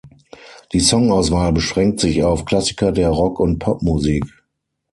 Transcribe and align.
Die 0.73 0.79
Songauswahl 0.79 1.51
beschränkt 1.53 1.99
sich 1.99 2.23
auf 2.23 2.45
Klassiker 2.45 2.91
der 2.91 3.09
Rock- 3.09 3.39
und 3.39 3.59
Popmusik. 3.59 4.25